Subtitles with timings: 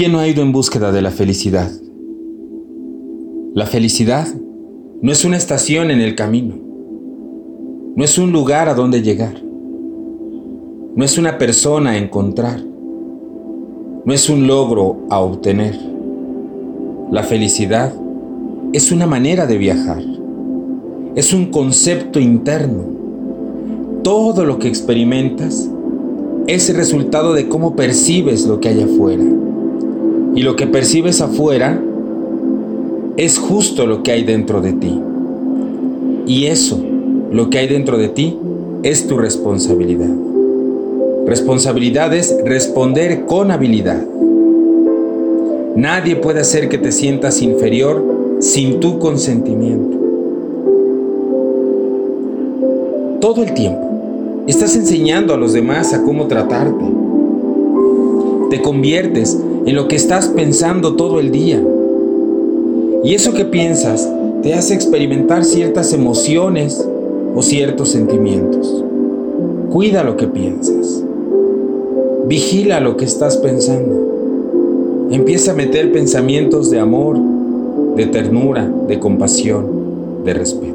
[0.00, 1.70] ¿Quién no ha ido en búsqueda de la felicidad?
[3.52, 4.26] La felicidad
[5.02, 6.54] no es una estación en el camino,
[7.96, 12.64] no es un lugar a donde llegar, no es una persona a encontrar,
[14.06, 15.78] no es un logro a obtener.
[17.10, 17.92] La felicidad
[18.72, 20.02] es una manera de viajar,
[21.14, 22.84] es un concepto interno.
[24.02, 25.70] Todo lo que experimentas
[26.46, 29.24] es el resultado de cómo percibes lo que hay afuera.
[30.34, 31.80] Y lo que percibes afuera
[33.16, 35.00] es justo lo que hay dentro de ti.
[36.26, 36.80] Y eso,
[37.32, 38.38] lo que hay dentro de ti,
[38.82, 40.10] es tu responsabilidad.
[41.26, 44.04] Responsabilidad es responder con habilidad.
[45.76, 48.02] Nadie puede hacer que te sientas inferior
[48.40, 49.98] sin tu consentimiento.
[53.20, 56.84] Todo el tiempo estás enseñando a los demás a cómo tratarte.
[58.50, 61.62] Te conviertes en lo que estás pensando todo el día.
[63.04, 64.10] Y eso que piensas
[64.42, 66.86] te hace experimentar ciertas emociones
[67.34, 68.84] o ciertos sentimientos.
[69.70, 71.02] Cuida lo que piensas.
[72.26, 75.08] Vigila lo que estás pensando.
[75.10, 77.18] Empieza a meter pensamientos de amor,
[77.96, 79.66] de ternura, de compasión,
[80.24, 80.69] de respeto.